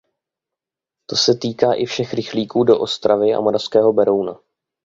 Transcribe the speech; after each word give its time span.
To 1.05 1.15
se 1.15 1.35
týká 1.35 1.73
i 1.73 1.85
všech 1.85 2.13
rychlíků 2.13 2.63
do 2.63 2.79
Ostravy 2.79 3.33
a 3.33 3.41
Moravského 3.41 3.93
Berouna. 3.93 4.39